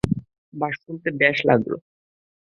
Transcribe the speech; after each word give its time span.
বাহ, 0.53 0.71
শুনে 0.77 1.09
বেশ 1.21 1.37
ভালো 1.39 1.47
লাগল! 1.49 1.71